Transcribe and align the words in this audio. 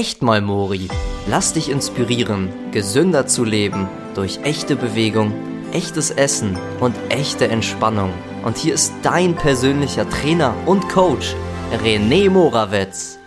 echt 0.00 0.22
mal 0.22 0.40
Mori. 0.40 0.88
Lass 1.26 1.52
dich 1.52 1.68
inspirieren, 1.68 2.48
gesünder 2.72 3.26
zu 3.26 3.44
leben 3.44 3.86
durch 4.14 4.40
echte 4.44 4.74
Bewegung, 4.74 5.34
echtes 5.72 6.10
Essen 6.10 6.58
und 6.80 6.96
echte 7.10 7.48
Entspannung. 7.48 8.10
Und 8.42 8.56
hier 8.56 8.72
ist 8.72 8.94
dein 9.02 9.36
persönlicher 9.36 10.08
Trainer 10.08 10.54
und 10.64 10.88
Coach, 10.88 11.36
René 11.84 12.30
Morawetz. 12.30 13.18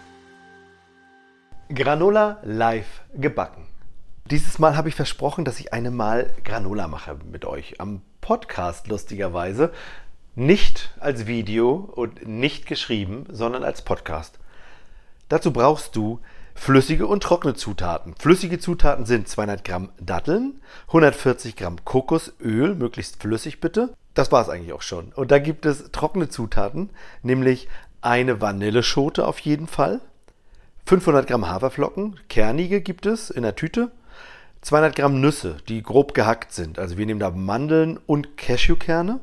Granola 1.70 2.40
live 2.42 3.04
gebacken. 3.14 3.68
Dieses 4.32 4.58
Mal 4.58 4.76
habe 4.76 4.90
ich 4.90 4.96
versprochen, 4.96 5.46
dass 5.46 5.60
ich 5.60 5.74
eine 5.74 5.92
Mal 5.92 6.34
Granola 6.44 6.88
mache 6.88 7.20
mit 7.32 7.46
euch. 7.46 7.80
Am 7.80 8.02
Podcast 8.20 8.88
lustigerweise. 8.88 9.72
Nicht 10.34 10.96
als 11.00 11.28
Video 11.28 11.76
und 11.76 12.28
nicht 12.28 12.66
geschrieben, 12.66 13.28
sondern 13.30 13.64
als 13.64 13.84
Podcast. 13.84 14.40
Dazu 15.30 15.54
brauchst 15.54 15.96
du 15.96 16.20
flüssige 16.56 17.08
und 17.08 17.24
trockene 17.24 17.56
Zutaten. 17.56 18.16
Flüssige 18.20 18.60
Zutaten 18.60 19.06
sind 19.06 19.28
200 19.28 19.64
Gramm 19.64 19.90
Datteln, 20.00 20.62
140 20.88 21.56
Gramm 21.56 21.84
Kokosöl, 21.84 22.76
möglichst 22.76 23.22
flüssig 23.22 23.60
bitte. 23.60 23.94
Das 24.14 24.32
war 24.32 24.42
es 24.42 24.50
eigentlich 24.50 24.74
auch 24.74 24.82
schon. 24.82 25.12
Und 25.14 25.32
da 25.32 25.40
gibt 25.40 25.66
es 25.66 25.92
trockene 25.92 26.30
Zutaten, 26.30 26.90
nämlich 27.24 27.68
eine 28.02 28.42
Vanilleschote 28.42 29.26
auf 29.26 29.40
jeden 29.40 29.68
Fall, 29.68 30.02
500 30.86 31.28
Gramm 31.28 31.48
Haferflocken, 31.48 32.20
kernige 32.28 32.82
gibt 32.82 33.06
es 33.06 33.30
in 33.30 33.44
der 33.44 33.56
Tüte, 33.56 33.92
200 34.62 34.96
Gramm 34.96 35.22
Nüsse, 35.22 35.58
die 35.70 35.82
grob 35.82 36.14
gehackt 36.14 36.52
sind. 36.54 36.80
Also 36.80 36.98
wir 36.98 37.06
nehmen 37.06 37.20
da 37.20 37.32
Mandeln 37.32 38.00
und 38.06 38.38
Cashewkerne. 38.38 39.20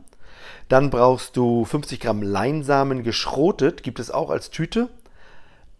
Dann 0.69 0.91
brauchst 0.91 1.37
du 1.37 1.65
50 1.65 2.01
Gramm 2.01 2.23
Leinsamen 2.23 3.03
geschrotet, 3.03 3.83
gibt 3.83 3.98
es 4.01 4.11
auch 4.11 4.31
als 4.31 4.51
Tüte 4.51 4.89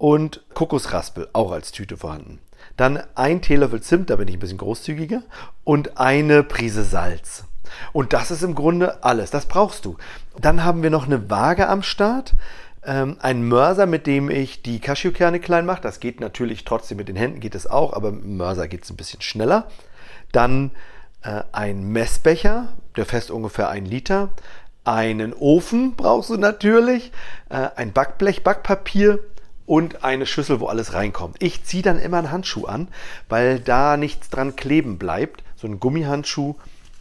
und 0.01 0.41
Kokosraspel 0.55 1.29
auch 1.35 1.53
als 1.53 1.73
Tüte 1.73 1.99
vorhanden. 1.99 2.39
Dann 2.79 3.03
ein 3.17 3.43
Teelöffel 3.43 3.83
Zimt, 3.83 4.09
da 4.09 4.17
bin 4.17 4.29
ich 4.29 4.37
ein 4.37 4.41
bisschen 4.41 4.57
großzügiger, 4.57 5.23
und 5.63 5.99
eine 5.99 6.43
Prise 6.43 6.85
Salz. 6.85 7.45
Und 7.93 8.15
das 8.15 8.31
ist 8.31 8.43
im 8.43 8.55
Grunde 8.55 9.05
alles. 9.05 9.31
Das 9.31 9.45
brauchst 9.45 9.85
du. 9.85 9.99
Dann 10.41 10.65
haben 10.65 10.83
wir 10.83 10.89
noch 10.89 11.05
eine 11.05 11.29
Waage 11.29 11.69
am 11.69 11.83
Start. 11.83 12.33
Ähm, 12.83 13.19
ein 13.21 13.47
Mörser, 13.47 13.85
mit 13.85 14.07
dem 14.07 14.31
ich 14.31 14.63
die 14.63 14.81
Cashewkerne 14.81 15.39
klein 15.39 15.67
mache. 15.67 15.83
Das 15.83 16.01
geht 16.01 16.19
natürlich 16.19 16.65
trotzdem 16.65 16.97
mit 16.97 17.09
den 17.09 17.17
Händen, 17.17 17.41
geht 17.41 17.55
es 17.55 17.67
auch, 17.67 17.93
aber 17.93 18.11
mit 18.11 18.25
dem 18.25 18.39
Mörser 18.39 18.69
geht 18.69 18.85
es 18.85 18.91
ein 18.91 18.97
bisschen 18.97 19.21
schneller. 19.21 19.69
Dann 20.33 20.71
äh, 21.23 21.43
ein 21.53 21.93
Messbecher, 21.93 22.69
der 22.97 23.05
fest 23.05 23.31
ungefähr 23.31 23.69
ein 23.69 23.85
Liter. 23.85 24.31
Einen 24.83 25.35
Ofen 25.35 25.95
brauchst 25.95 26.31
du 26.31 26.39
natürlich. 26.39 27.13
Äh, 27.51 27.69
ein 27.77 27.93
Backblech, 27.93 28.43
Backpapier 28.43 29.19
und 29.71 30.03
eine 30.03 30.27
Schüssel, 30.27 30.59
wo 30.59 30.67
alles 30.67 30.95
reinkommt. 30.95 31.37
Ich 31.39 31.63
ziehe 31.63 31.85
dann 31.85 32.01
immer 32.01 32.19
einen 32.19 32.33
Handschuh 32.33 32.65
an, 32.65 32.89
weil 33.29 33.61
da 33.61 33.97
nichts 33.97 34.29
dran 34.29 34.57
kleben 34.57 34.99
bleibt. 34.99 35.45
So 35.55 35.69
ein 35.69 35.79
Gummihandschuh, 35.79 36.57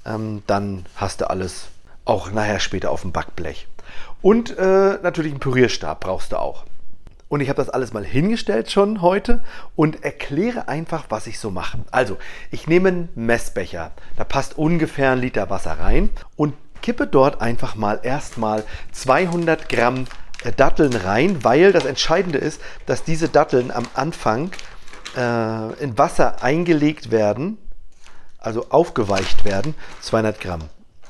ähm, 0.05 0.43
dann 0.45 0.85
hast 0.95 1.21
du 1.21 1.31
alles 1.31 1.69
auch 2.05 2.29
nachher 2.29 2.59
später 2.59 2.91
auf 2.91 3.01
dem 3.01 3.11
Backblech. 3.11 3.67
Und 4.21 4.55
äh, 4.55 4.99
natürlich 5.01 5.31
einen 5.31 5.39
Pürierstab 5.39 5.99
brauchst 6.01 6.31
du 6.31 6.35
auch. 6.35 6.65
Und 7.27 7.41
ich 7.41 7.49
habe 7.49 7.57
das 7.57 7.71
alles 7.71 7.91
mal 7.91 8.05
hingestellt 8.05 8.69
schon 8.69 9.01
heute 9.01 9.43
und 9.75 10.03
erkläre 10.03 10.67
einfach, 10.67 11.05
was 11.09 11.25
ich 11.25 11.39
so 11.39 11.49
mache. 11.49 11.79
Also, 11.89 12.19
ich 12.51 12.67
nehme 12.67 12.89
einen 12.89 13.09
Messbecher. 13.15 13.93
Da 14.15 14.23
passt 14.25 14.59
ungefähr 14.59 15.13
ein 15.13 15.21
Liter 15.21 15.49
Wasser 15.49 15.79
rein 15.79 16.11
und 16.35 16.53
kippe 16.83 17.07
dort 17.07 17.41
einfach 17.41 17.73
mal 17.73 17.99
erstmal 18.03 18.63
200 18.91 19.69
Gramm 19.69 20.05
Datteln 20.55 20.95
rein, 20.95 21.43
weil 21.43 21.71
das 21.71 21.85
Entscheidende 21.85 22.39
ist, 22.39 22.61
dass 22.85 23.03
diese 23.03 23.29
Datteln 23.29 23.71
am 23.71 23.85
Anfang 23.93 24.51
äh, 25.15 25.73
in 25.83 25.97
Wasser 25.97 26.41
eingelegt 26.43 27.11
werden, 27.11 27.57
also 28.37 28.67
aufgeweicht 28.69 29.43
werden, 29.43 29.75
200 30.01 30.39
Gramm. 30.39 30.61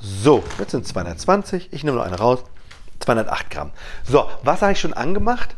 So, 0.02 0.44
jetzt 0.58 0.72
sind 0.72 0.88
220, 0.88 1.70
ich 1.72 1.84
nehme 1.84 1.98
noch 1.98 2.06
eine 2.06 2.18
raus, 2.18 2.40
208 3.00 3.50
Gramm. 3.50 3.72
So, 4.04 4.30
Wasser 4.44 4.68
habe 4.68 4.74
ich 4.74 4.80
schon 4.80 4.94
angemacht, 4.94 5.56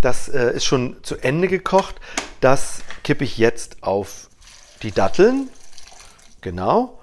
das 0.00 0.28
äh, 0.28 0.52
ist 0.52 0.64
schon 0.64 0.96
zu 1.02 1.16
Ende 1.16 1.48
gekocht, 1.48 1.96
das 2.40 2.82
kippe 3.02 3.24
ich 3.24 3.38
jetzt 3.38 3.82
auf 3.82 4.28
die 4.82 4.92
Datteln, 4.92 5.48
genau, 6.40 6.97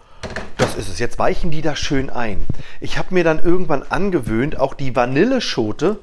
das 0.58 0.76
ist 0.76 0.90
es. 0.90 1.00
Jetzt 1.00 1.20
weichen 1.20 1.52
die 1.52 1.62
da 1.62 1.76
schön 1.76 2.10
ein. 2.10 2.46
Ich 2.80 2.98
habe 2.98 3.14
mir 3.14 3.24
dann 3.24 3.40
irgendwann 3.40 3.84
angewöhnt, 3.84 4.58
auch 4.58 4.74
die 4.74 4.96
Vanilleschote 4.96 6.00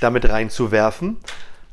damit 0.00 0.28
reinzuwerfen, 0.28 1.18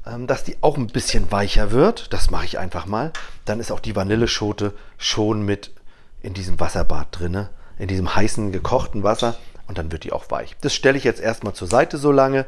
ähm, 0.05 0.27
dass 0.27 0.43
die 0.43 0.57
auch 0.61 0.77
ein 0.77 0.87
bisschen 0.87 1.31
weicher 1.31 1.71
wird. 1.71 2.13
Das 2.13 2.31
mache 2.31 2.45
ich 2.45 2.59
einfach 2.59 2.85
mal. 2.85 3.11
Dann 3.45 3.59
ist 3.59 3.71
auch 3.71 3.79
die 3.79 3.95
Vanilleschote 3.95 4.73
schon 4.97 5.43
mit 5.43 5.71
in 6.21 6.33
diesem 6.33 6.59
Wasserbad 6.59 7.07
drin, 7.11 7.47
in 7.77 7.87
diesem 7.87 8.15
heißen 8.15 8.51
gekochten 8.51 9.03
Wasser 9.03 9.35
und 9.67 9.77
dann 9.77 9.91
wird 9.91 10.03
die 10.03 10.11
auch 10.11 10.29
weich. 10.29 10.55
Das 10.61 10.73
stelle 10.73 10.97
ich 10.97 11.03
jetzt 11.03 11.21
erstmal 11.21 11.53
zur 11.53 11.67
Seite 11.67 11.97
so 11.97 12.11
lange. 12.11 12.45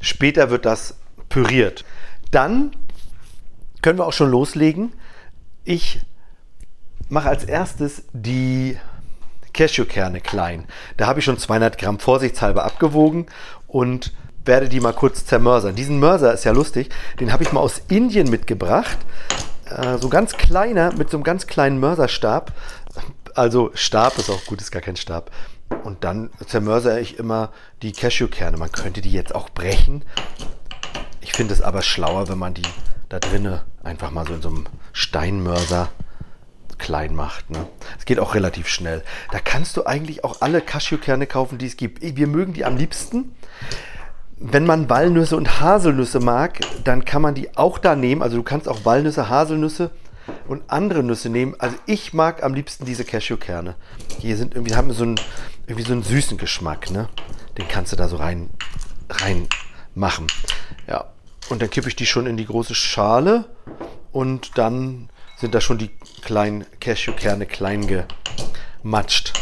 Später 0.00 0.50
wird 0.50 0.66
das 0.66 0.96
püriert. 1.28 1.84
Dann 2.30 2.72
können 3.82 3.98
wir 3.98 4.06
auch 4.06 4.12
schon 4.12 4.30
loslegen. 4.30 4.92
Ich 5.64 6.00
mache 7.08 7.28
als 7.28 7.44
erstes 7.44 8.04
die 8.12 8.78
Cashewkerne 9.56 10.20
klein. 10.20 10.66
Da 10.96 11.06
habe 11.06 11.18
ich 11.18 11.24
schon 11.24 11.38
200 11.38 11.78
Gramm 11.78 11.98
vorsichtshalber 11.98 12.64
abgewogen 12.64 13.26
und 13.66 14.12
werde 14.44 14.68
die 14.68 14.80
mal 14.80 14.92
kurz 14.92 15.24
zermörsern. 15.24 15.74
Diesen 15.74 15.98
Mörser 15.98 16.32
ist 16.32 16.44
ja 16.44 16.52
lustig, 16.52 16.90
den 17.18 17.32
habe 17.32 17.42
ich 17.42 17.52
mal 17.52 17.60
aus 17.60 17.82
Indien 17.88 18.30
mitgebracht. 18.30 18.98
Äh, 19.68 19.98
so 19.98 20.08
ganz 20.08 20.34
kleiner, 20.34 20.92
mit 20.92 21.10
so 21.10 21.16
einem 21.16 21.24
ganz 21.24 21.46
kleinen 21.46 21.80
Mörserstab. 21.80 22.52
Also 23.34 23.70
Stab 23.74 24.18
ist 24.18 24.30
auch 24.30 24.44
gut, 24.44 24.60
ist 24.60 24.70
gar 24.70 24.82
kein 24.82 24.96
Stab. 24.96 25.30
Und 25.82 26.04
dann 26.04 26.30
zermörsere 26.46 27.00
ich 27.00 27.18
immer 27.18 27.50
die 27.82 27.92
Cashewkerne. 27.92 28.56
Man 28.56 28.70
könnte 28.70 29.00
die 29.00 29.10
jetzt 29.10 29.34
auch 29.34 29.50
brechen. 29.50 30.04
Ich 31.20 31.32
finde 31.32 31.54
es 31.54 31.60
aber 31.60 31.82
schlauer, 31.82 32.28
wenn 32.28 32.38
man 32.38 32.54
die 32.54 32.62
da 33.08 33.18
drinnen 33.20 33.60
einfach 33.82 34.10
mal 34.10 34.26
so 34.26 34.34
in 34.34 34.42
so 34.42 34.48
einem 34.48 34.66
Steinmörser 34.92 35.88
klein 36.78 37.14
macht. 37.14 37.50
Ne? 37.50 37.66
Es 37.98 38.04
geht 38.04 38.18
auch 38.18 38.34
relativ 38.34 38.68
schnell. 38.68 39.02
Da 39.32 39.38
kannst 39.38 39.76
du 39.76 39.86
eigentlich 39.86 40.24
auch 40.24 40.40
alle 40.40 40.60
Cashewkerne 40.60 41.26
kaufen, 41.26 41.58
die 41.58 41.66
es 41.66 41.76
gibt. 41.76 42.02
Wir 42.02 42.26
mögen 42.26 42.52
die 42.52 42.64
am 42.64 42.76
liebsten. 42.76 43.34
Wenn 44.38 44.66
man 44.66 44.90
Walnüsse 44.90 45.36
und 45.36 45.60
Haselnüsse 45.60 46.20
mag, 46.20 46.60
dann 46.84 47.04
kann 47.04 47.22
man 47.22 47.34
die 47.34 47.56
auch 47.56 47.78
da 47.78 47.96
nehmen. 47.96 48.22
Also 48.22 48.36
du 48.36 48.42
kannst 48.42 48.68
auch 48.68 48.84
Walnüsse, 48.84 49.28
Haselnüsse 49.30 49.90
und 50.46 50.62
andere 50.68 51.02
Nüsse 51.02 51.30
nehmen. 51.30 51.54
Also 51.58 51.76
ich 51.86 52.12
mag 52.12 52.42
am 52.42 52.54
liebsten 52.54 52.84
diese 52.84 53.04
Cashewkerne. 53.04 53.76
Hier 54.18 54.36
sind 54.36 54.54
irgendwie 54.54 54.74
haben 54.74 54.92
so 54.92 55.04
einen 55.04 55.20
irgendwie 55.66 55.86
so 55.86 55.92
einen 55.92 56.02
süßen 56.02 56.38
Geschmack, 56.38 56.90
ne? 56.90 57.08
Den 57.58 57.66
kannst 57.68 57.92
du 57.92 57.96
da 57.96 58.08
so 58.08 58.16
rein 58.16 58.50
rein 59.08 59.48
machen. 59.94 60.26
Ja. 60.86 61.06
Und 61.48 61.62
dann 61.62 61.70
kippe 61.70 61.88
ich 61.88 61.96
die 61.96 62.06
schon 62.06 62.26
in 62.26 62.36
die 62.36 62.46
große 62.46 62.74
Schale 62.74 63.44
und 64.12 64.58
dann 64.58 65.08
sind 65.36 65.54
da 65.54 65.60
schon 65.60 65.78
die 65.78 65.90
kleinen 66.22 66.64
Cashewkerne 66.80 67.46
klein 67.46 68.04
gematscht. 68.82 69.32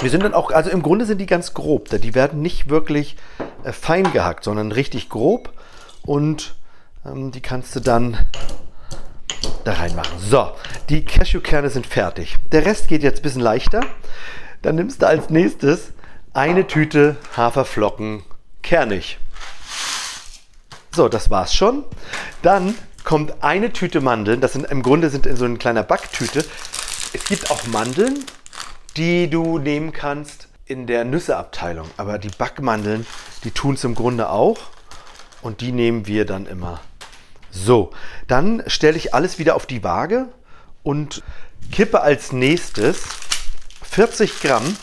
Wir 0.00 0.10
sind 0.10 0.22
dann 0.22 0.34
auch, 0.34 0.50
also 0.50 0.70
im 0.70 0.82
Grunde 0.82 1.04
sind 1.04 1.18
die 1.18 1.26
ganz 1.26 1.54
grob. 1.54 1.88
Die 1.90 2.14
werden 2.14 2.42
nicht 2.42 2.68
wirklich 2.68 3.16
äh, 3.64 3.72
fein 3.72 4.10
gehackt, 4.12 4.44
sondern 4.44 4.72
richtig 4.72 5.08
grob. 5.08 5.52
Und 6.02 6.54
ähm, 7.04 7.32
die 7.32 7.40
kannst 7.40 7.74
du 7.76 7.80
dann 7.80 8.18
da 9.64 9.72
reinmachen. 9.72 10.18
So, 10.18 10.52
die 10.88 11.04
Cashewkerne 11.04 11.70
sind 11.70 11.86
fertig. 11.86 12.36
Der 12.52 12.66
Rest 12.66 12.88
geht 12.88 13.02
jetzt 13.02 13.20
ein 13.20 13.22
bisschen 13.22 13.40
leichter. 13.40 13.80
Dann 14.62 14.76
nimmst 14.76 15.02
du 15.02 15.06
als 15.06 15.30
nächstes 15.30 15.92
eine 16.32 16.66
Tüte 16.66 17.16
Haferflocken 17.36 18.24
kernig. 18.62 19.18
So, 20.92 21.08
das 21.08 21.30
war's 21.30 21.54
schon. 21.54 21.84
Dann 22.42 22.74
kommt 23.04 23.44
eine 23.44 23.72
Tüte 23.72 24.00
Mandeln. 24.00 24.40
Das 24.40 24.54
sind 24.54 24.66
im 24.66 24.82
Grunde 24.82 25.10
sind 25.10 25.26
in 25.26 25.36
so 25.36 25.44
ein 25.44 25.58
kleiner 25.58 25.82
Backtüte. 25.82 26.44
Es 27.12 27.24
gibt 27.26 27.50
auch 27.50 27.64
Mandeln, 27.66 28.24
die 28.96 29.30
du 29.30 29.58
nehmen 29.58 29.92
kannst 29.92 30.48
in 30.66 30.86
der 30.86 31.04
Nüsseabteilung. 31.04 31.88
Aber 31.96 32.18
die 32.18 32.30
Backmandeln, 32.30 33.06
die 33.44 33.50
tun 33.50 33.74
es 33.74 33.84
im 33.84 33.94
Grunde 33.94 34.30
auch. 34.30 34.58
Und 35.42 35.60
die 35.60 35.72
nehmen 35.72 36.06
wir 36.06 36.24
dann 36.24 36.46
immer. 36.46 36.80
So, 37.50 37.92
dann 38.26 38.62
stelle 38.66 38.96
ich 38.96 39.14
alles 39.14 39.38
wieder 39.38 39.54
auf 39.54 39.66
die 39.66 39.84
Waage 39.84 40.28
und 40.82 41.22
kippe 41.70 42.00
als 42.00 42.32
nächstes 42.32 43.02
40 43.82 44.40
Gramm 44.40 44.76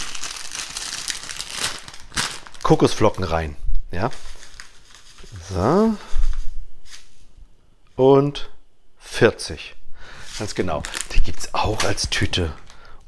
Kokosflocken 2.62 3.24
rein. 3.24 3.58
Ja. 3.92 4.12
So 5.50 5.58
und 5.64 5.98
40 5.98 6.11
und 8.02 8.50
40. 8.98 9.76
Ganz 10.40 10.56
genau. 10.56 10.82
Die 11.14 11.22
gibt 11.22 11.40
es 11.40 11.54
auch 11.54 11.84
als 11.84 12.10
Tüte. 12.10 12.52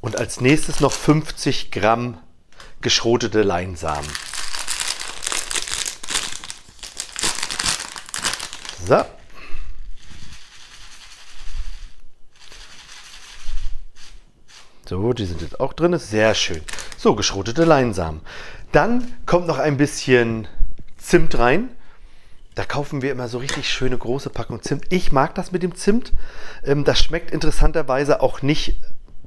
Und 0.01 0.17
als 0.17 0.39
nächstes 0.39 0.81
noch 0.81 0.91
50 0.91 1.71
Gramm 1.71 2.19
geschrotete 2.81 3.41
Leinsamen. 3.41 4.07
So. 8.85 9.03
So, 14.85 15.13
die 15.13 15.25
sind 15.25 15.41
jetzt 15.41 15.59
auch 15.59 15.73
drin. 15.73 15.97
Sehr 15.97 16.35
schön. 16.35 16.61
So, 16.97 17.15
geschrotete 17.15 17.63
Leinsamen. 17.63 18.21
Dann 18.71 19.11
kommt 19.25 19.47
noch 19.47 19.57
ein 19.57 19.77
bisschen 19.77 20.47
Zimt 20.97 21.39
rein. 21.39 21.69
Da 22.55 22.65
kaufen 22.65 23.01
wir 23.01 23.11
immer 23.11 23.27
so 23.27 23.39
richtig 23.39 23.69
schöne 23.69 23.97
große 23.97 24.29
Packung 24.29 24.61
Zimt. 24.61 24.85
Ich 24.89 25.11
mag 25.11 25.35
das 25.35 25.51
mit 25.51 25.63
dem 25.63 25.75
Zimt. 25.75 26.13
Ähm, 26.63 26.83
das 26.83 26.99
schmeckt 26.99 27.31
interessanterweise 27.31 28.21
auch 28.21 28.41
nicht 28.41 28.75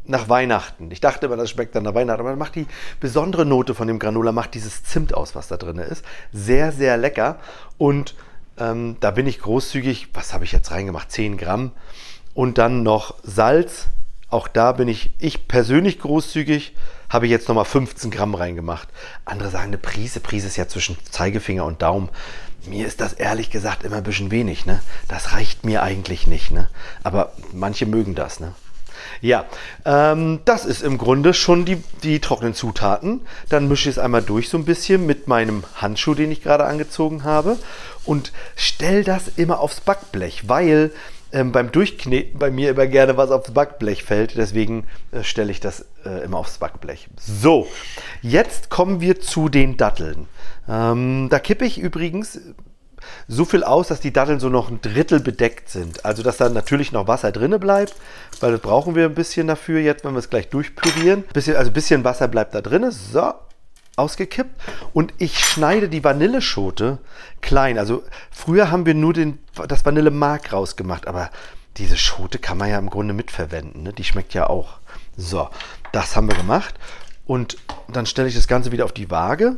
nach 0.04 0.28
Weihnachten. 0.28 0.90
Ich 0.90 1.00
dachte 1.00 1.26
immer, 1.26 1.36
das 1.36 1.50
schmeckt 1.50 1.74
dann 1.74 1.82
nach 1.82 1.94
Weihnachten, 1.94 2.20
aber 2.20 2.36
macht 2.36 2.54
die 2.54 2.66
besondere 3.00 3.44
Note 3.44 3.74
von 3.74 3.88
dem 3.88 3.98
Granola, 3.98 4.32
macht 4.32 4.54
dieses 4.54 4.84
Zimt 4.84 5.14
aus, 5.14 5.34
was 5.34 5.48
da 5.48 5.56
drin 5.56 5.78
ist. 5.78 6.04
Sehr, 6.32 6.70
sehr 6.72 6.96
lecker. 6.96 7.38
Und 7.78 8.14
ähm, 8.58 8.96
da 9.00 9.10
bin 9.10 9.26
ich 9.26 9.40
großzügig. 9.40 10.08
Was 10.14 10.32
habe 10.32 10.44
ich 10.44 10.52
jetzt 10.52 10.70
reingemacht? 10.70 11.10
10 11.10 11.36
Gramm. 11.36 11.72
Und 12.34 12.58
dann 12.58 12.82
noch 12.82 13.14
Salz. 13.22 13.86
Auch 14.28 14.48
da 14.48 14.72
bin 14.72 14.88
ich, 14.88 15.12
ich 15.18 15.46
persönlich 15.46 16.00
großzügig 16.00 16.74
habe 17.08 17.26
ich 17.26 17.30
jetzt 17.30 17.48
nochmal 17.48 17.64
15 17.64 18.10
Gramm 18.10 18.34
reingemacht. 18.34 18.88
Andere 19.24 19.50
sagen 19.50 19.68
eine 19.68 19.78
Prise. 19.78 20.20
Prise 20.20 20.48
ist 20.48 20.56
ja 20.56 20.66
zwischen 20.66 20.96
Zeigefinger 21.10 21.64
und 21.64 21.82
Daumen. 21.82 22.08
Mir 22.66 22.86
ist 22.86 23.00
das 23.00 23.12
ehrlich 23.12 23.50
gesagt 23.50 23.84
immer 23.84 23.96
ein 23.96 24.02
bisschen 24.02 24.30
wenig. 24.30 24.66
Ne? 24.66 24.80
Das 25.08 25.32
reicht 25.32 25.64
mir 25.64 25.82
eigentlich 25.82 26.26
nicht. 26.26 26.50
Ne? 26.50 26.68
Aber 27.02 27.32
manche 27.52 27.86
mögen 27.86 28.14
das. 28.14 28.40
Ne? 28.40 28.52
Ja, 29.20 29.46
ähm, 29.84 30.40
das 30.44 30.64
ist 30.64 30.82
im 30.82 30.98
Grunde 30.98 31.34
schon 31.34 31.64
die, 31.64 31.82
die 32.02 32.20
trockenen 32.20 32.54
Zutaten. 32.54 33.20
Dann 33.48 33.68
mische 33.68 33.88
ich 33.88 33.96
es 33.96 34.02
einmal 34.02 34.22
durch 34.22 34.48
so 34.48 34.58
ein 34.58 34.64
bisschen 34.64 35.06
mit 35.06 35.28
meinem 35.28 35.64
Handschuh, 35.74 36.14
den 36.14 36.30
ich 36.30 36.42
gerade 36.42 36.64
angezogen 36.64 37.24
habe. 37.24 37.58
Und 38.04 38.32
stell 38.56 39.04
das 39.04 39.28
immer 39.36 39.60
aufs 39.60 39.80
Backblech, 39.80 40.48
weil 40.48 40.92
ähm, 41.32 41.52
beim 41.52 41.72
Durchkneten 41.72 42.38
bei 42.38 42.50
mir 42.50 42.70
immer 42.70 42.86
gerne 42.86 43.16
was 43.16 43.30
aufs 43.30 43.50
Backblech 43.50 44.04
fällt. 44.04 44.36
Deswegen 44.36 44.86
äh, 45.12 45.22
stelle 45.22 45.50
ich 45.50 45.60
das 45.60 45.86
äh, 46.04 46.24
immer 46.24 46.38
aufs 46.38 46.58
Backblech. 46.58 47.08
So, 47.18 47.66
jetzt 48.22 48.70
kommen 48.70 49.00
wir 49.00 49.20
zu 49.20 49.48
den 49.48 49.76
Datteln. 49.76 50.26
Ähm, 50.68 51.28
da 51.30 51.38
kippe 51.38 51.64
ich 51.64 51.78
übrigens 51.78 52.40
so 53.28 53.44
viel 53.44 53.64
aus, 53.64 53.88
dass 53.88 54.00
die 54.00 54.12
Datteln 54.12 54.40
so 54.40 54.48
noch 54.48 54.70
ein 54.70 54.80
Drittel 54.80 55.20
bedeckt 55.20 55.68
sind. 55.68 56.04
Also, 56.04 56.22
dass 56.22 56.36
da 56.36 56.48
natürlich 56.48 56.92
noch 56.92 57.06
Wasser 57.06 57.32
drinne 57.32 57.58
bleibt, 57.58 57.94
weil 58.40 58.52
das 58.52 58.60
brauchen 58.60 58.94
wir 58.94 59.04
ein 59.04 59.14
bisschen 59.14 59.46
dafür 59.46 59.80
jetzt, 59.80 60.04
wenn 60.04 60.12
wir 60.12 60.18
es 60.18 60.30
gleich 60.30 60.48
durchpürieren. 60.48 61.24
Bisschen, 61.32 61.56
also 61.56 61.70
ein 61.70 61.74
bisschen 61.74 62.04
Wasser 62.04 62.28
bleibt 62.28 62.54
da 62.54 62.60
drinne. 62.60 62.92
So, 62.92 63.34
ausgekippt. 63.96 64.60
Und 64.92 65.12
ich 65.18 65.38
schneide 65.38 65.88
die 65.88 66.04
Vanilleschote 66.04 66.98
klein. 67.40 67.78
Also, 67.78 68.04
früher 68.30 68.70
haben 68.70 68.86
wir 68.86 68.94
nur 68.94 69.12
den, 69.12 69.38
das 69.68 69.84
Vanillemark 69.84 70.52
rausgemacht, 70.52 71.08
aber 71.08 71.30
diese 71.76 71.96
Schote 71.96 72.38
kann 72.38 72.58
man 72.58 72.70
ja 72.70 72.78
im 72.78 72.90
Grunde 72.90 73.14
mitverwenden. 73.14 73.82
Ne? 73.82 73.92
Die 73.92 74.04
schmeckt 74.04 74.34
ja 74.34 74.48
auch. 74.48 74.78
So, 75.16 75.48
das 75.92 76.16
haben 76.16 76.28
wir 76.28 76.36
gemacht. 76.36 76.74
Und 77.26 77.56
dann 77.88 78.06
stelle 78.06 78.28
ich 78.28 78.34
das 78.34 78.48
Ganze 78.48 78.72
wieder 78.72 78.84
auf 78.84 78.92
die 78.92 79.10
Waage 79.10 79.56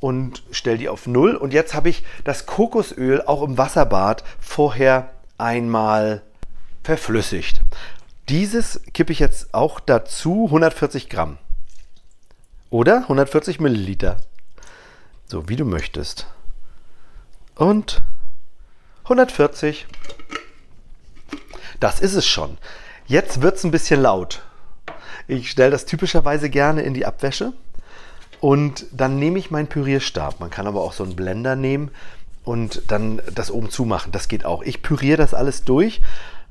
und 0.00 0.42
stelle 0.50 0.78
die 0.78 0.88
auf 0.88 1.06
Null. 1.06 1.36
Und 1.36 1.52
jetzt 1.52 1.74
habe 1.74 1.88
ich 1.88 2.04
das 2.24 2.46
Kokosöl 2.46 3.22
auch 3.22 3.42
im 3.42 3.58
Wasserbad 3.58 4.24
vorher 4.40 5.10
einmal 5.38 6.22
verflüssigt. 6.82 7.62
Dieses 8.28 8.80
kippe 8.94 9.12
ich 9.12 9.18
jetzt 9.18 9.52
auch 9.54 9.78
dazu 9.78 10.46
140 10.46 11.08
Gramm. 11.08 11.38
Oder 12.72 13.02
140 13.02 13.60
Milliliter. 13.60 14.16
So 15.26 15.46
wie 15.50 15.56
du 15.56 15.66
möchtest. 15.66 16.26
Und 17.54 18.00
140. 19.02 19.86
Das 21.80 22.00
ist 22.00 22.14
es 22.14 22.26
schon. 22.26 22.56
Jetzt 23.06 23.42
wird 23.42 23.56
es 23.56 23.64
ein 23.64 23.72
bisschen 23.72 24.00
laut. 24.00 24.40
Ich 25.28 25.50
stelle 25.50 25.70
das 25.70 25.84
typischerweise 25.84 26.48
gerne 26.48 26.80
in 26.80 26.94
die 26.94 27.04
Abwäsche 27.04 27.52
und 28.40 28.86
dann 28.90 29.18
nehme 29.18 29.38
ich 29.38 29.50
meinen 29.50 29.68
Pürierstab. 29.68 30.40
Man 30.40 30.48
kann 30.48 30.66
aber 30.66 30.80
auch 30.80 30.94
so 30.94 31.04
einen 31.04 31.14
Blender 31.14 31.56
nehmen 31.56 31.90
und 32.42 32.90
dann 32.90 33.20
das 33.34 33.50
oben 33.50 33.68
zumachen. 33.68 34.12
Das 34.12 34.28
geht 34.28 34.46
auch. 34.46 34.62
Ich 34.62 34.80
püriere 34.80 35.18
das 35.18 35.34
alles 35.34 35.64
durch. 35.64 36.00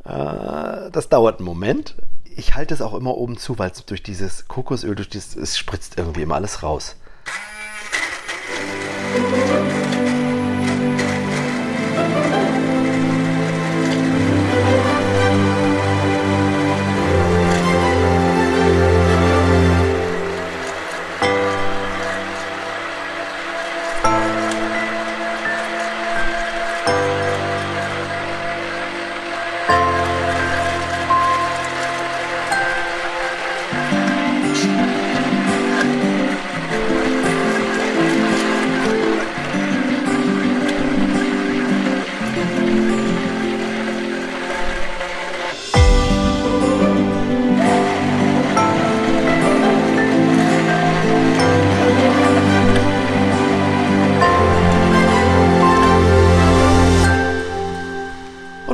Äh, 0.06 0.92
das 0.92 1.10
dauert 1.10 1.40
einen 1.40 1.46
Moment. 1.46 1.96
Ich 2.36 2.56
halte 2.56 2.74
es 2.74 2.82
auch 2.82 2.94
immer 2.94 3.18
oben 3.18 3.38
zu, 3.38 3.60
weil 3.60 3.72
es 3.72 3.86
durch 3.86 4.04
dieses 4.04 4.48
Kokosöl, 4.48 4.96
durch 4.96 5.10
dieses, 5.10 5.36
es 5.36 5.58
spritzt 5.58 5.98
irgendwie 5.98 6.22
immer 6.22 6.36
alles 6.36 6.64
raus. 6.64 6.96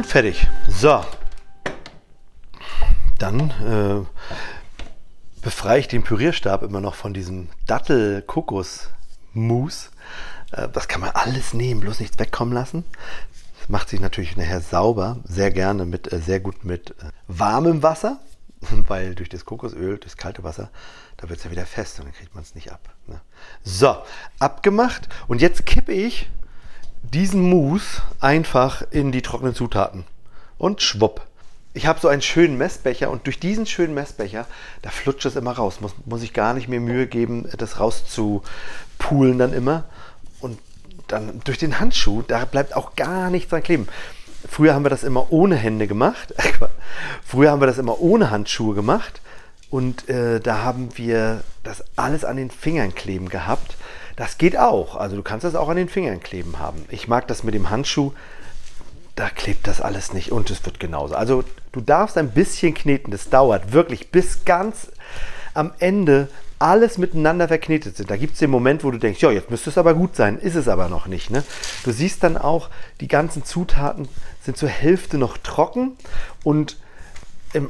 Fertig. 0.07 0.47
So. 0.67 1.05
Dann 3.19 3.49
äh, 3.49 4.03
befreie 5.41 5.79
ich 5.79 5.87
den 5.87 6.03
Pürierstab 6.03 6.61
immer 6.63 6.81
noch 6.81 6.95
von 6.95 7.13
diesem 7.13 7.47
Dattel-Kokos-Mousse. 7.67 9.89
Äh, 10.51 10.67
das 10.69 10.87
kann 10.87 11.01
man 11.01 11.11
alles 11.11 11.53
nehmen, 11.53 11.81
bloß 11.81 11.99
nichts 11.99 12.17
wegkommen 12.19 12.53
lassen. 12.53 12.85
Das 13.59 13.69
macht 13.69 13.89
sich 13.89 13.99
natürlich 13.99 14.37
nachher 14.37 14.61
sauber, 14.61 15.17
sehr 15.25 15.49
gerne 15.51 15.85
mit, 15.85 16.13
äh, 16.13 16.19
sehr 16.19 16.39
gut 16.39 16.63
mit 16.63 16.91
äh, 16.91 17.09
warmem 17.27 17.83
Wasser, 17.83 18.21
weil 18.87 19.13
durch 19.15 19.27
das 19.29 19.45
Kokosöl, 19.45 19.97
das 19.97 20.15
kalte 20.15 20.43
Wasser, 20.43 20.69
da 21.17 21.27
wird 21.29 21.39
es 21.39 21.45
ja 21.45 21.51
wieder 21.51 21.65
fest 21.65 21.99
und 21.99 22.05
dann 22.05 22.13
kriegt 22.13 22.33
man 22.33 22.43
es 22.43 22.55
nicht 22.55 22.71
ab. 22.71 22.95
Ne? 23.07 23.19
So, 23.63 23.97
abgemacht. 24.39 25.09
Und 25.27 25.41
jetzt 25.41 25.65
kippe 25.65 25.91
ich 25.91 26.29
diesen 27.13 27.41
Mousse 27.41 28.01
einfach 28.19 28.83
in 28.91 29.11
die 29.11 29.21
trockenen 29.21 29.55
Zutaten. 29.55 30.05
Und 30.57 30.81
schwupp. 30.81 31.21
Ich 31.73 31.85
habe 31.85 31.99
so 31.99 32.07
einen 32.07 32.23
schönen 32.23 32.57
Messbecher 32.57 33.11
und 33.11 33.27
durch 33.27 33.39
diesen 33.39 33.67
schönen 33.67 33.93
Messbecher, 33.93 34.47
da 34.81 34.89
flutscht 34.89 35.25
es 35.25 35.35
immer 35.35 35.51
raus. 35.51 35.79
Muss, 35.79 35.93
muss 36.05 36.23
ich 36.23 36.33
gar 36.33 36.53
nicht 36.53 36.67
mehr 36.67 36.79
Mühe 36.79 37.05
geben, 37.05 37.47
das 37.57 37.79
rauszupulen 37.79 39.37
dann 39.37 39.53
immer. 39.53 39.83
Und 40.41 40.57
dann 41.07 41.39
durch 41.43 41.59
den 41.59 41.79
Handschuh, 41.79 42.23
da 42.27 42.45
bleibt 42.45 42.75
auch 42.75 42.95
gar 42.95 43.29
nichts 43.29 43.49
dran 43.49 43.61
kleben. 43.61 43.87
Früher 44.49 44.73
haben 44.73 44.85
wir 44.85 44.89
das 44.89 45.03
immer 45.03 45.31
ohne 45.31 45.55
Hände 45.55 45.87
gemacht. 45.87 46.33
Früher 47.23 47.51
haben 47.51 47.61
wir 47.61 47.67
das 47.67 47.77
immer 47.77 47.99
ohne 48.01 48.31
Handschuhe 48.31 48.73
gemacht. 48.73 49.21
Und 49.69 50.07
äh, 50.09 50.39
da 50.39 50.63
haben 50.63 50.97
wir 50.97 51.43
das 51.63 51.83
alles 51.95 52.23
an 52.23 52.37
den 52.37 52.49
Fingern 52.49 52.95
kleben 52.95 53.29
gehabt. 53.29 53.75
Das 54.17 54.37
geht 54.37 54.57
auch. 54.57 54.97
Also 54.97 55.15
du 55.15 55.23
kannst 55.23 55.45
das 55.45 55.55
auch 55.55 55.69
an 55.69 55.77
den 55.77 55.87
Fingern 55.87 56.19
kleben 56.19 56.59
haben. 56.59 56.83
Ich 56.89 57.07
mag 57.07 57.27
das 57.27 57.43
mit 57.43 57.53
dem 57.53 57.69
Handschuh. 57.69 58.11
Da 59.15 59.29
klebt 59.29 59.67
das 59.67 59.79
alles 59.79 60.11
nicht 60.11 60.31
und 60.31 60.49
es 60.49 60.65
wird 60.65 60.79
genauso. 60.79 61.15
Also 61.15 61.43
du 61.71 61.81
darfst 61.81 62.17
ein 62.17 62.31
bisschen 62.31 62.73
kneten. 62.73 63.11
Das 63.11 63.29
dauert 63.29 63.71
wirklich 63.71 64.11
bis 64.11 64.43
ganz 64.43 64.91
am 65.53 65.71
Ende 65.79 66.27
alles 66.59 66.97
miteinander 66.97 67.47
verknetet 67.47 67.95
sind. 67.95 68.09
Da 68.09 68.17
gibt 68.17 68.33
es 68.33 68.39
den 68.39 68.49
Moment, 68.49 68.83
wo 68.83 68.89
du 68.89 68.97
denkst, 68.97 69.21
ja, 69.21 69.29
jetzt 69.29 69.51
müsste 69.51 69.69
es 69.69 69.77
aber 69.77 69.93
gut 69.93 70.15
sein, 70.15 70.39
ist 70.39 70.55
es 70.55 70.67
aber 70.67 70.89
noch 70.89 71.05
nicht. 71.05 71.29
Ne? 71.29 71.43
Du 71.83 71.91
siehst 71.91 72.23
dann 72.23 72.37
auch, 72.37 72.69
die 72.99 73.07
ganzen 73.07 73.45
Zutaten 73.45 74.07
sind 74.41 74.57
zur 74.57 74.69
Hälfte 74.69 75.19
noch 75.19 75.37
trocken 75.37 75.95
und 76.43 76.77
im, 77.53 77.69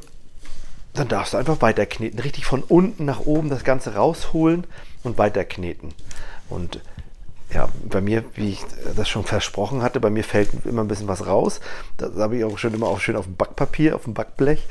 dann 0.94 1.10
darfst 1.10 1.34
du 1.34 1.38
einfach 1.38 1.62
weiter 1.62 1.86
kneten. 1.86 2.20
Richtig 2.20 2.46
von 2.46 2.64
unten 2.64 3.04
nach 3.04 3.20
oben 3.20 3.50
das 3.50 3.66
Ganze 3.66 3.96
rausholen 3.96 4.66
und 5.04 5.18
weiter 5.18 5.44
kneten. 5.44 5.94
Und 6.50 6.82
ja, 7.54 7.70
bei 7.86 8.02
mir, 8.02 8.24
wie 8.36 8.50
ich 8.50 8.66
das 8.96 9.08
schon 9.08 9.24
versprochen 9.24 9.82
hatte, 9.82 10.00
bei 10.00 10.10
mir 10.10 10.24
fällt 10.24 10.66
immer 10.66 10.84
ein 10.84 10.88
bisschen 10.88 11.08
was 11.08 11.26
raus. 11.26 11.62
Das 11.98 12.16
habe 12.18 12.38
ich 12.38 12.44
auch 12.44 12.58
schon 12.58 12.74
immer 12.74 12.88
auch 12.88 13.00
schön 13.00 13.16
auf 13.16 13.26
dem 13.26 13.36
Backpapier, 13.36 13.96
auf 13.96 14.04
dem 14.04 14.14
Backblech. 14.14 14.68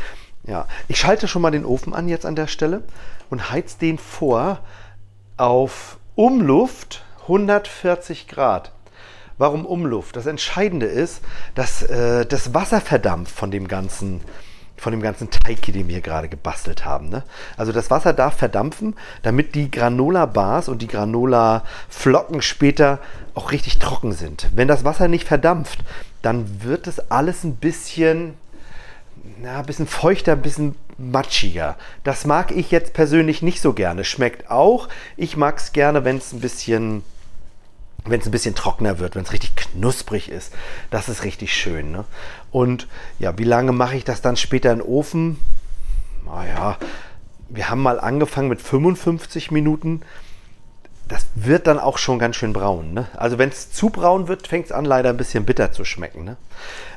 Ja, 0.46 0.68
ich 0.86 0.98
schalte 0.98 1.26
schon 1.26 1.42
mal 1.42 1.50
den 1.50 1.64
Ofen 1.64 1.94
an 1.94 2.08
jetzt 2.08 2.26
an 2.26 2.36
der 2.36 2.46
Stelle 2.46 2.82
und 3.30 3.50
heiz 3.50 3.78
den 3.78 3.98
vor 3.98 4.60
auf 5.36 5.98
Umluft 6.14 7.04
140 7.22 8.28
Grad. 8.28 8.72
Warum 9.38 9.66
Umluft? 9.66 10.16
Das 10.16 10.26
Entscheidende 10.26 10.86
ist, 10.86 11.20
dass 11.54 11.82
äh, 11.82 12.24
das 12.24 12.54
Wasser 12.54 12.80
verdampft 12.80 13.34
von 13.34 13.50
dem 13.50 13.68
ganzen 13.68 14.20
von 14.76 14.92
dem 14.92 15.02
ganzen 15.02 15.30
Teig, 15.30 15.62
den 15.62 15.88
wir 15.88 16.00
gerade 16.00 16.28
gebastelt 16.28 16.84
haben. 16.84 17.08
Ne? 17.08 17.22
Also 17.56 17.72
das 17.72 17.90
Wasser 17.90 18.12
darf 18.12 18.36
verdampfen, 18.36 18.94
damit 19.22 19.54
die 19.54 19.70
Granola-Bars 19.70 20.68
und 20.68 20.82
die 20.82 20.86
Granola-Flocken 20.86 22.42
später 22.42 22.98
auch 23.34 23.52
richtig 23.52 23.78
trocken 23.78 24.12
sind. 24.12 24.48
Wenn 24.54 24.68
das 24.68 24.84
Wasser 24.84 25.08
nicht 25.08 25.26
verdampft, 25.26 25.80
dann 26.22 26.62
wird 26.62 26.86
es 26.86 27.10
alles 27.10 27.44
ein 27.44 27.56
bisschen, 27.56 28.34
na, 29.40 29.60
ein 29.60 29.66
bisschen 29.66 29.86
feuchter, 29.86 30.32
ein 30.32 30.42
bisschen 30.42 30.76
matschiger. 30.98 31.76
Das 32.04 32.24
mag 32.24 32.50
ich 32.50 32.70
jetzt 32.70 32.92
persönlich 32.92 33.42
nicht 33.42 33.60
so 33.60 33.72
gerne. 33.72 34.04
Schmeckt 34.04 34.50
auch. 34.50 34.88
Ich 35.16 35.36
mag 35.36 35.58
es 35.58 35.72
gerne, 35.72 36.04
wenn 36.04 36.16
es 36.16 36.32
ein 36.32 36.40
bisschen 36.40 37.02
wenn 38.08 38.20
es 38.20 38.26
ein 38.26 38.32
bisschen 38.32 38.54
trockener 38.54 38.98
wird, 38.98 39.16
wenn 39.16 39.24
es 39.24 39.32
richtig 39.32 39.55
knusprig 39.72 40.30
ist. 40.30 40.52
Das 40.90 41.08
ist 41.08 41.24
richtig 41.24 41.54
schön. 41.54 41.92
Ne? 41.92 42.04
Und 42.50 42.88
ja, 43.18 43.36
wie 43.38 43.44
lange 43.44 43.72
mache 43.72 43.96
ich 43.96 44.04
das 44.04 44.22
dann 44.22 44.36
später 44.36 44.72
in 44.72 44.78
den 44.78 44.86
Ofen? 44.86 45.38
Naja, 46.24 46.78
wir 47.48 47.70
haben 47.70 47.82
mal 47.82 48.00
angefangen 48.00 48.48
mit 48.48 48.60
55 48.60 49.50
Minuten. 49.50 50.00
Das 51.08 51.28
wird 51.36 51.68
dann 51.68 51.78
auch 51.78 51.98
schon 51.98 52.18
ganz 52.18 52.34
schön 52.34 52.52
braun. 52.52 52.92
Ne? 52.92 53.06
Also 53.16 53.38
wenn 53.38 53.48
es 53.48 53.70
zu 53.70 53.90
braun 53.90 54.26
wird, 54.26 54.48
fängt 54.48 54.66
es 54.66 54.72
an 54.72 54.84
leider 54.84 55.10
ein 55.10 55.16
bisschen 55.16 55.44
bitter 55.44 55.70
zu 55.70 55.84
schmecken. 55.84 56.24
Ne? 56.24 56.36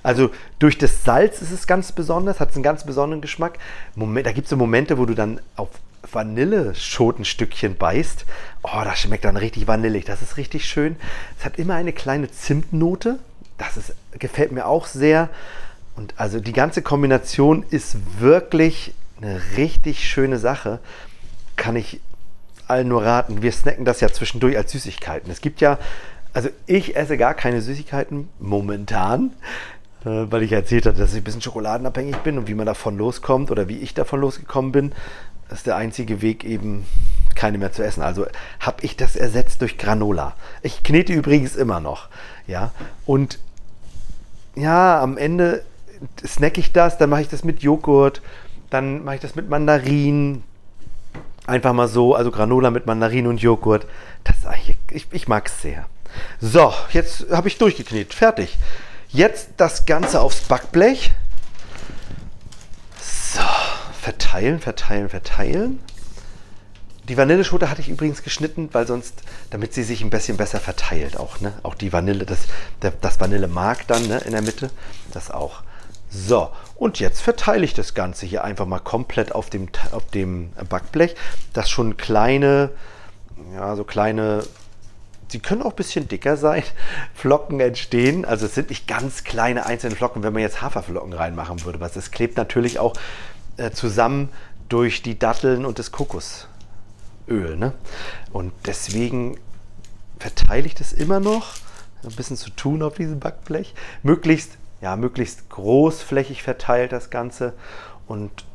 Also 0.02 0.32
durch 0.58 0.80
das 0.80 1.04
Salz 1.04 1.44
ist 1.44 1.52
es 1.52 1.68
ganz 1.68 1.92
besonders, 1.92 2.40
hat 2.40 2.50
es 2.50 2.56
einen 2.56 2.64
ganz 2.64 2.86
besonderen 2.86 3.22
Geschmack. 3.22 3.60
Moment, 3.96 4.26
da 4.26 4.32
gibt 4.32 4.46
es 4.46 4.50
so 4.50 4.56
Momente, 4.56 4.98
wo 4.98 5.06
du 5.06 5.14
dann 5.14 5.40
auf 5.56 5.70
Vanilleschotenstückchen 6.12 7.78
beißt, 7.78 8.26
oh, 8.64 8.82
das 8.84 9.00
schmeckt 9.00 9.26
dann 9.26 9.38
richtig 9.38 9.68
vanillig. 9.68 10.06
Das 10.06 10.22
ist 10.22 10.38
richtig 10.38 10.66
schön. 10.66 10.96
Es 11.38 11.46
hat 11.46 11.58
immer 11.58 11.76
eine 11.76 11.94
kleine 11.94 12.32
Zimtnote. 12.32 13.20
Das 13.58 13.78
ist, 13.78 13.94
gefällt 14.18 14.52
mir 14.52 14.66
auch 14.66 14.88
sehr. 14.88 15.30
Und 15.96 16.14
also 16.18 16.40
die 16.40 16.54
ganze 16.54 16.82
Kombination 16.82 17.66
ist 17.70 17.98
wirklich 18.20 18.94
eine 19.22 19.42
richtig 19.58 20.08
schöne 20.08 20.38
Sache. 20.38 20.80
Kann 21.56 21.76
ich 21.76 22.00
allen 22.68 22.88
nur 22.88 23.04
raten. 23.04 23.42
Wir 23.42 23.52
snacken 23.52 23.86
das 23.86 24.00
ja 24.00 24.10
zwischendurch 24.10 24.56
als 24.56 24.72
Süßigkeiten. 24.72 25.32
Es 25.32 25.42
gibt 25.42 25.60
ja, 25.60 25.78
also 26.34 26.50
ich 26.68 26.96
esse 26.96 27.18
gar 27.18 27.34
keine 27.34 27.62
Süßigkeiten 27.62 28.30
momentan, 28.40 29.32
weil 30.04 30.44
ich 30.44 30.52
erzählt 30.52 30.86
habe, 30.86 30.98
dass 30.98 31.12
ich 31.12 31.18
ein 31.18 31.24
bisschen 31.24 31.42
schokoladenabhängig 31.42 32.18
bin 32.18 32.38
und 32.38 32.48
wie 32.48 32.54
man 32.54 32.66
davon 32.66 32.98
loskommt 32.98 33.52
oder 33.52 33.68
wie 33.68 33.78
ich 33.80 33.94
davon 33.94 34.22
losgekommen 34.22 34.72
bin 34.72 34.94
ist 35.52 35.66
der 35.66 35.76
einzige 35.76 36.22
Weg 36.22 36.44
eben 36.44 36.86
keine 37.36 37.58
mehr 37.58 37.72
zu 37.72 37.84
essen. 37.84 38.02
Also 38.02 38.28
habe 38.60 38.84
ich 38.84 38.98
das 38.98 39.16
ersetzt 39.16 39.62
durch 39.62 39.78
Granola. 39.78 40.36
Ich 40.62 40.84
knete 40.84 41.14
übrigens 41.14 41.56
immer 41.56 41.80
noch, 41.80 42.10
ja. 42.48 42.72
Und 43.06 43.40
ja, 44.56 45.02
am 45.02 45.18
Ende 45.18 45.64
snack 46.26 46.58
ich 46.58 46.72
das, 46.72 46.98
dann 46.98 47.10
mache 47.10 47.22
ich 47.22 47.30
das 47.30 47.44
mit 47.44 47.62
Joghurt, 47.62 48.22
dann 48.70 49.04
mache 49.04 49.16
ich 49.16 49.22
das 49.22 49.36
mit 49.36 49.50
Mandarinen. 49.50 50.44
Einfach 51.48 51.74
mal 51.74 51.88
so, 51.88 52.14
also 52.14 52.30
Granola 52.30 52.70
mit 52.70 52.86
Mandarinen 52.86 53.28
und 53.28 53.42
Joghurt. 53.42 53.88
Das 54.24 54.36
ich, 54.92 55.08
ich 55.12 55.28
mag 55.28 55.48
es 55.48 55.62
sehr. 55.62 55.86
So, 56.40 56.74
jetzt 56.92 57.28
habe 57.32 57.48
ich 57.48 57.58
durchgeknetet. 57.58 58.14
Fertig. 58.14 58.58
Jetzt 59.12 59.50
das 59.58 59.86
Ganze 59.86 60.22
aufs 60.22 60.42
Backblech. 60.42 61.12
So 63.02 63.42
verteilen, 64.02 64.60
verteilen, 64.60 65.10
verteilen. 65.10 65.80
Die 67.10 67.18
Vanilleschote 67.18 67.72
hatte 67.72 67.82
ich 67.82 67.90
übrigens 67.90 68.22
geschnitten, 68.22 68.70
weil 68.72 68.86
sonst, 68.86 69.24
damit 69.50 69.74
sie 69.74 69.82
sich 69.82 70.02
ein 70.04 70.12
bisschen 70.12 70.38
besser 70.38 70.60
verteilt 70.60 71.18
auch, 71.18 71.40
ne? 71.40 71.54
Auch 71.64 71.74
die 71.74 71.92
Vanille, 71.92 72.24
das, 72.24 72.42
das 73.02 73.20
Vanillemark 73.20 73.88
dann 73.88 74.08
ne, 74.08 74.20
in 74.20 74.32
der 74.32 74.44
Mitte, 74.44 74.70
das 75.12 75.32
auch. 75.32 75.64
So, 76.12 76.52
und 76.76 77.00
jetzt 77.00 77.22
verteile 77.22 77.66
ich 77.66 77.74
das 77.74 77.96
Ganze 77.96 78.28
hier 78.28 78.44
einfach 78.44 78.68
mal 78.68 78.80
komplett 78.80 79.32
auf 79.32 79.50
dem, 79.50 79.70
auf 79.92 80.06
dem 80.06 80.52
Backblech, 80.70 81.16
dass 81.54 81.68
schon 81.68 81.98
kleine, 81.98 82.70
ja, 83.56 83.76
so 83.76 83.84
kleine, 83.84 84.44
sie 85.30 85.40
können 85.40 85.62
auch 85.62 85.72
ein 85.72 85.76
bisschen 85.76 86.08
dicker 86.08 86.38
sein, 86.38 86.64
Flocken 87.14 87.60
entstehen. 87.60 88.26
Also 88.26 88.46
es 88.46 88.56
sind 88.56 88.70
nicht 88.70 88.88
ganz 88.88 89.24
kleine 89.24 89.66
einzelne 89.66 89.96
Flocken, 89.96 90.24
wenn 90.24 90.34
man 90.34 90.42
jetzt 90.42 90.62
Haferflocken 90.62 91.14
reinmachen 91.14 91.64
würde, 91.66 91.80
was 91.80 91.96
es 91.96 92.12
klebt 92.12 92.38
natürlich 92.38 92.80
auch 92.80 92.96
äh, 93.58 93.72
zusammen 93.72 94.30
durch 94.70 95.02
die 95.02 95.18
Datteln 95.18 95.66
und 95.66 95.80
das 95.80 95.92
Kokosöl. 95.92 96.48
Ne? 97.28 97.74
Und 98.32 98.54
deswegen 98.66 99.38
verteile 100.20 100.66
ich 100.66 100.76
das 100.76 100.94
immer 100.94 101.20
noch. 101.20 101.56
Ein 102.04 102.16
bisschen 102.16 102.38
zu 102.38 102.50
tun 102.52 102.82
auf 102.82 102.96
diesem 102.96 103.20
Backblech. 103.20 103.74
Möglichst, 104.04 104.52
ja, 104.80 104.96
möglichst 104.96 105.50
großflächig 105.50 106.44
verteilt 106.44 106.94
das 106.94 107.10
Ganze. 107.10 107.54
Und 108.08 108.46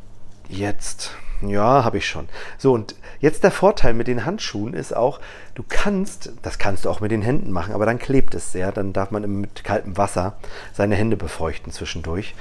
jetzt, 0.49 1.11
ja, 1.43 1.85
habe 1.85 1.99
ich 1.99 2.07
schon. 2.07 2.29
So, 2.59 2.73
und 2.73 2.95
jetzt 3.21 3.45
der 3.45 3.51
Vorteil 3.51 3.95
mit 3.95 4.07
den 4.07 4.25
Handschuhen 4.25 4.75
ist 4.75 4.95
auch, 4.95 5.21
du 5.55 5.65
kannst, 5.69 6.33
das 6.43 6.59
kannst 6.59 6.85
du 6.85 6.91
auch 6.91 7.01
mit 7.01 7.11
den 7.11 7.23
Händen 7.23 7.53
machen, 7.53 7.75
aber 7.75 7.87
dann 7.87 7.99
klebt 7.99 8.35
es 8.35 8.53
sehr. 8.53 8.73
Dann 8.73 8.93
darf 8.93 9.11
man 9.11 9.41
mit 9.41 9.65
kaltem 9.65 9.97
Wasser 9.97 10.37
seine 10.73 10.95
Hände 10.97 11.17
befeuchten 11.17 11.73
zwischendurch. 11.73 12.35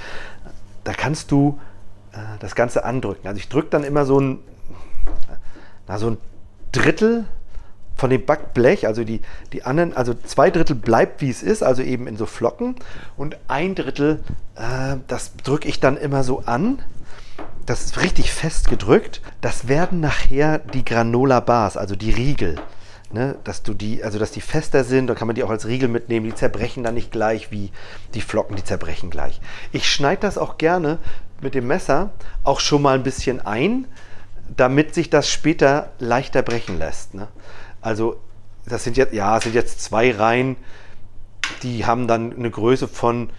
Da 0.84 0.92
kannst 0.92 1.30
du 1.30 1.58
äh, 2.12 2.18
das 2.40 2.54
Ganze 2.54 2.84
andrücken. 2.84 3.26
Also 3.26 3.38
ich 3.38 3.48
drücke 3.48 3.68
dann 3.70 3.84
immer 3.84 4.04
so 4.04 4.20
ein, 4.20 4.38
na, 5.86 5.98
so 5.98 6.10
ein 6.10 6.18
Drittel 6.72 7.24
von 7.96 8.10
dem 8.10 8.24
Backblech, 8.24 8.86
also 8.86 9.04
die, 9.04 9.20
die 9.52 9.62
anderen, 9.62 9.96
also 9.96 10.14
zwei 10.14 10.50
Drittel 10.50 10.74
bleibt 10.74 11.20
wie 11.20 11.30
es 11.30 11.42
ist, 11.42 11.62
also 11.62 11.82
eben 11.82 12.06
in 12.06 12.16
so 12.16 12.26
Flocken 12.26 12.74
und 13.16 13.36
ein 13.46 13.74
Drittel, 13.74 14.20
äh, 14.56 14.96
das 15.06 15.36
drücke 15.36 15.68
ich 15.68 15.80
dann 15.80 15.96
immer 15.96 16.24
so 16.24 16.40
an. 16.44 16.80
Das 17.66 17.84
ist 17.84 18.00
richtig 18.00 18.32
fest 18.32 18.68
gedrückt. 18.68 19.22
Das 19.40 19.68
werden 19.68 20.00
nachher 20.00 20.58
die 20.58 20.84
Granola 20.84 21.40
Bars, 21.40 21.76
also 21.76 21.96
die 21.96 22.10
Riegel. 22.10 22.56
Ne, 23.12 23.36
dass 23.44 23.62
du 23.62 23.74
die, 23.74 24.02
also 24.02 24.18
dass 24.18 24.32
die 24.32 24.40
fester 24.40 24.82
sind, 24.82 25.06
da 25.06 25.14
kann 25.14 25.28
man 25.28 25.36
die 25.36 25.44
auch 25.44 25.50
als 25.50 25.68
Riegel 25.68 25.88
mitnehmen, 25.88 26.26
die 26.26 26.34
zerbrechen 26.34 26.82
dann 26.82 26.94
nicht 26.94 27.12
gleich 27.12 27.52
wie 27.52 27.70
die 28.12 28.20
Flocken, 28.20 28.56
die 28.56 28.64
zerbrechen 28.64 29.08
gleich. 29.08 29.40
Ich 29.70 29.88
schneide 29.88 30.22
das 30.22 30.36
auch 30.36 30.58
gerne 30.58 30.98
mit 31.40 31.54
dem 31.54 31.68
Messer 31.68 32.10
auch 32.42 32.58
schon 32.58 32.82
mal 32.82 32.96
ein 32.96 33.04
bisschen 33.04 33.40
ein, 33.40 33.86
damit 34.56 34.94
sich 34.94 35.10
das 35.10 35.30
später 35.30 35.92
leichter 36.00 36.42
brechen 36.42 36.76
lässt. 36.76 37.14
Ne? 37.14 37.28
Also 37.80 38.20
das 38.66 38.82
sind 38.82 38.96
jetzt, 38.96 39.12
ja, 39.14 39.40
sind 39.40 39.54
jetzt 39.54 39.80
zwei 39.80 40.10
Reihen, 40.10 40.56
die 41.62 41.86
haben 41.86 42.08
dann 42.08 42.34
eine 42.34 42.50
Größe 42.50 42.88
von 42.88 43.30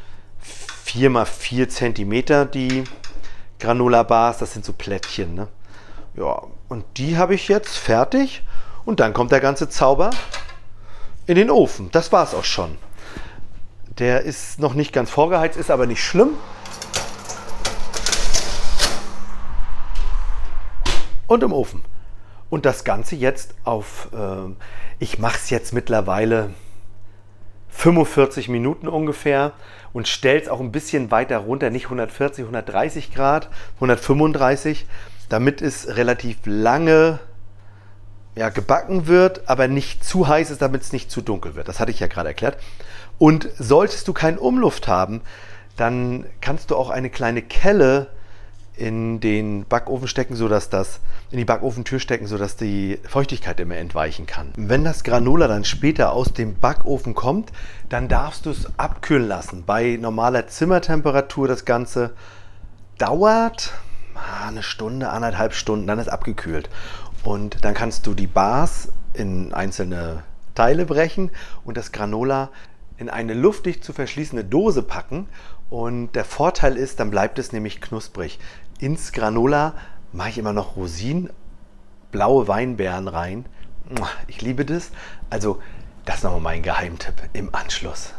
4 0.86 1.10
mal 1.10 1.26
4 1.26 1.68
cm, 1.68 2.52
die 2.54 2.86
Granola 3.60 4.04
Bars, 4.04 4.38
das 4.40 4.54
sind 4.54 4.66
so 4.66 4.74
Plättchen. 4.74 5.36
Ne? 5.36 5.48
Ja, 6.16 6.44
und 6.70 6.86
die 6.98 7.18
habe 7.18 7.36
ich 7.36 7.48
jetzt 7.48 7.78
fertig 7.78 8.44
und 8.86 9.00
dann 9.00 9.14
kommt 9.14 9.32
der 9.32 9.42
ganze 9.42 9.70
Zauber 9.70 10.12
in 11.26 11.36
den 11.36 11.50
Ofen. 11.50 11.90
Das 11.92 12.12
war 12.12 12.24
es 12.24 12.34
auch 12.34 12.44
schon. 12.44 12.78
Der 13.98 14.22
ist 14.22 14.60
noch 14.60 14.74
nicht 14.74 14.94
ganz 14.94 15.10
vorgeheizt, 15.10 15.58
ist 15.58 15.72
aber 15.72 15.86
nicht 15.88 16.04
schlimm. 16.04 16.32
und 21.28 21.44
im 21.44 21.54
Ofen. 21.54 21.84
Und 22.50 22.66
das 22.66 22.84
Ganze 22.84 23.16
jetzt 23.16 23.56
auf, 23.64 24.10
äh, 24.14 24.54
ich 25.00 25.20
mache 25.20 25.38
es 25.38 25.50
jetzt 25.50 25.74
mittlerweile 25.74 26.54
45 27.86 28.50
Minuten 28.50 28.88
ungefähr 28.88 29.52
und 29.94 30.08
stelle 30.08 30.42
es 30.42 30.50
auch 30.50 30.60
ein 30.60 30.72
bisschen 30.72 31.12
weiter 31.12 31.38
runter, 31.38 31.70
nicht 31.70 31.84
140, 31.84 32.46
130 32.46 33.14
Grad, 33.14 33.48
135, 33.76 34.88
damit 35.30 35.62
es 35.62 35.96
relativ 35.96 36.40
lange 36.46 37.20
ja, 38.36 38.50
gebacken 38.50 39.06
wird, 39.06 39.48
aber 39.48 39.68
nicht 39.68 40.04
zu 40.04 40.28
heiß 40.28 40.50
ist, 40.50 40.64
damit 40.64 40.82
es 40.82 40.94
nicht 40.94 41.12
zu 41.12 41.22
dunkel 41.22 41.54
wird. 41.54 41.68
Das 41.68 41.80
hatte 41.80 41.92
ich 41.92 42.00
ja 42.00 42.08
gerade 42.08 42.30
erklärt. 42.30 42.58
Und 43.20 43.50
solltest 43.60 44.08
du 44.08 44.14
keinen 44.14 44.40
Umluft 44.40 44.88
haben, 44.88 45.22
dann 45.78 46.26
kannst 46.42 46.72
du 46.72 46.76
auch 46.78 46.90
eine 46.90 47.12
kleine 47.12 47.44
Kelle 47.44 48.08
in 48.78 49.20
den 49.20 49.66
Backofen 49.66 50.08
stecken, 50.08 50.36
sodass 50.36 50.70
das 50.70 51.00
in 51.32 51.38
die 51.38 51.46
Backofentür 51.46 52.00
stecken, 52.00 52.28
sodass 52.28 52.56
die 52.56 53.00
Feuchtigkeit 53.08 53.60
immer 53.60 53.76
entweichen 53.78 54.26
kann. 54.26 54.54
Wenn 54.58 54.84
das 54.84 55.04
Granola 55.04 55.48
dann 55.48 55.66
später 55.66 56.12
aus 56.12 56.34
dem 56.34 56.56
Backofen 56.60 57.16
kommt, 57.16 57.52
dann 57.90 58.08
darfst 58.08 58.46
du 58.46 58.52
es 58.52 58.68
abkühlen 58.78 59.28
lassen. 59.28 59.64
Bei 59.66 59.98
normaler 60.00 60.48
Zimmertemperatur 60.48 61.48
das 61.48 61.66
Ganze 61.66 62.14
dauert 62.98 63.74
ah, 64.16 64.48
eine 64.48 64.64
Stunde, 64.64 65.10
anderthalb 65.10 65.54
Stunden, 65.54 65.88
dann 65.88 66.00
ist 66.00 66.10
abgekühlt. 66.10 66.70
Und 67.24 67.64
dann 67.64 67.74
kannst 67.74 68.06
du 68.08 68.14
die 68.14 68.28
Bars 68.28 68.90
in 69.14 69.54
einzelne 69.54 70.24
Teile 70.54 70.86
brechen 70.86 71.32
und 71.64 71.76
das 71.76 71.92
Granola 71.92 72.50
in 72.98 73.10
eine 73.10 73.34
luftdicht 73.34 73.84
zu 73.84 73.94
verschließende 73.94 74.44
Dose 74.44 74.84
packen. 74.84 75.28
Und 75.70 76.14
der 76.14 76.26
Vorteil 76.26 76.78
ist, 76.78 77.00
dann 77.00 77.12
bleibt 77.12 77.40
es 77.40 77.52
nämlich 77.52 77.82
knusprig. 77.82 78.40
Ins 78.80 79.12
Granola 79.12 79.74
mache 80.12 80.30
ich 80.30 80.38
immer 80.38 80.54
noch 80.54 80.76
Rosinen, 80.76 81.30
blaue 82.12 82.48
Weinbeeren 82.48 83.08
rein. 83.08 83.46
Ich 84.28 84.42
liebe 84.42 84.66
das. 84.66 84.92
Also, 85.30 85.62
das 86.06 86.18
ist 86.18 86.24
nochmal 86.24 86.42
mein 86.42 86.64
Geheimtipp 86.64 87.16
im 87.34 87.54
Anschluss. 87.54 88.14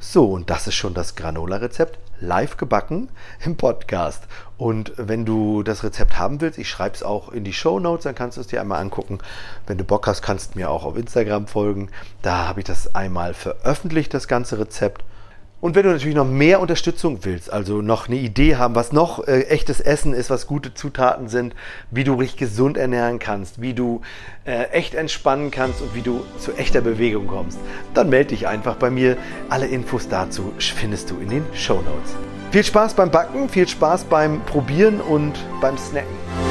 So, 0.00 0.32
und 0.32 0.50
das 0.50 0.66
ist 0.66 0.74
schon 0.74 0.94
das 0.94 1.14
Granola-Rezept. 1.14 1.98
Live 2.20 2.56
gebacken 2.56 3.08
im 3.44 3.56
Podcast. 3.56 4.24
Und 4.56 4.92
wenn 4.96 5.24
du 5.24 5.62
das 5.62 5.84
Rezept 5.84 6.18
haben 6.18 6.40
willst, 6.40 6.58
ich 6.58 6.68
schreibe 6.68 6.96
es 6.96 7.02
auch 7.02 7.30
in 7.30 7.44
die 7.44 7.52
Show 7.52 7.78
Notes, 7.78 8.04
dann 8.04 8.14
kannst 8.14 8.36
du 8.36 8.40
es 8.40 8.48
dir 8.48 8.60
einmal 8.60 8.80
angucken. 8.80 9.18
Wenn 9.66 9.78
du 9.78 9.84
Bock 9.84 10.06
hast, 10.06 10.22
kannst 10.22 10.54
du 10.54 10.58
mir 10.58 10.70
auch 10.70 10.84
auf 10.84 10.96
Instagram 10.96 11.46
folgen. 11.46 11.90
Da 12.22 12.48
habe 12.48 12.60
ich 12.60 12.66
das 12.66 12.94
einmal 12.94 13.34
veröffentlicht, 13.34 14.12
das 14.14 14.26
ganze 14.26 14.58
Rezept. 14.58 15.04
Und 15.60 15.74
wenn 15.74 15.82
du 15.82 15.90
natürlich 15.90 16.14
noch 16.14 16.24
mehr 16.24 16.60
Unterstützung 16.60 17.18
willst, 17.22 17.52
also 17.52 17.82
noch 17.82 18.06
eine 18.06 18.16
Idee 18.16 18.54
haben, 18.56 18.76
was 18.76 18.92
noch 18.92 19.26
äh, 19.26 19.40
echtes 19.42 19.80
Essen 19.80 20.14
ist, 20.14 20.30
was 20.30 20.46
gute 20.46 20.72
Zutaten 20.72 21.28
sind, 21.28 21.52
wie 21.90 22.04
du 22.04 22.20
dich 22.20 22.36
gesund 22.36 22.76
ernähren 22.76 23.18
kannst, 23.18 23.60
wie 23.60 23.74
du 23.74 24.00
äh, 24.44 24.66
echt 24.70 24.94
entspannen 24.94 25.50
kannst 25.50 25.82
und 25.82 25.96
wie 25.96 26.02
du 26.02 26.24
zu 26.38 26.52
echter 26.52 26.80
Bewegung 26.80 27.26
kommst, 27.26 27.58
dann 27.92 28.08
melde 28.08 28.30
dich 28.30 28.46
einfach 28.46 28.76
bei 28.76 28.90
mir. 28.90 29.16
Alle 29.48 29.66
Infos 29.66 30.08
dazu 30.08 30.52
findest 30.58 31.10
du 31.10 31.18
in 31.18 31.28
den 31.28 31.44
Show 31.54 31.82
Notes. 31.82 32.14
Viel 32.52 32.62
Spaß 32.62 32.94
beim 32.94 33.10
Backen, 33.10 33.48
viel 33.48 33.66
Spaß 33.66 34.04
beim 34.04 34.40
Probieren 34.42 35.00
und 35.00 35.34
beim 35.60 35.76
Snacken. 35.76 36.47